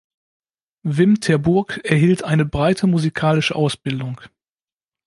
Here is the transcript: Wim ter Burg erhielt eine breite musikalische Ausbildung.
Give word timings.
Wim 0.81 1.19
ter 1.19 1.37
Burg 1.37 1.79
erhielt 1.83 2.23
eine 2.23 2.43
breite 2.43 2.87
musikalische 2.87 3.53
Ausbildung. 3.55 4.19